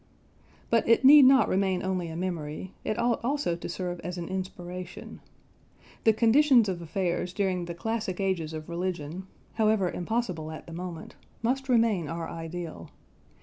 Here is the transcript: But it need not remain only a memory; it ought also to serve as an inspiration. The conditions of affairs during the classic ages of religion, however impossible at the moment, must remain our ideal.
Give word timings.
But 0.71 0.89
it 0.89 1.05
need 1.05 1.25
not 1.25 1.47
remain 1.47 1.83
only 1.83 2.07
a 2.07 2.15
memory; 2.15 2.73
it 2.83 2.97
ought 2.97 3.23
also 3.23 3.55
to 3.55 3.69
serve 3.69 3.99
as 3.99 4.17
an 4.17 4.29
inspiration. 4.29 5.21
The 6.05 6.11
conditions 6.13 6.67
of 6.67 6.81
affairs 6.81 7.33
during 7.33 7.65
the 7.65 7.75
classic 7.75 8.19
ages 8.19 8.51
of 8.51 8.67
religion, 8.67 9.27
however 9.53 9.91
impossible 9.91 10.49
at 10.49 10.65
the 10.65 10.73
moment, 10.73 11.17
must 11.43 11.69
remain 11.69 12.07
our 12.09 12.27
ideal. 12.27 12.89